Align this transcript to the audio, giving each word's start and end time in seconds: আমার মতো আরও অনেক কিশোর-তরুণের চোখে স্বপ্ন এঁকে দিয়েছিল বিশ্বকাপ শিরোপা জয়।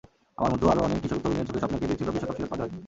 আমার 0.39 0.51
মতো 0.53 0.65
আরও 0.71 0.81
অনেক 0.87 0.97
কিশোর-তরুণের 1.03 1.47
চোখে 1.49 1.59
স্বপ্ন 1.61 1.73
এঁকে 1.77 1.87
দিয়েছিল 1.89 2.07
বিশ্বকাপ 2.13 2.37
শিরোপা 2.37 2.55
জয়। 2.59 2.71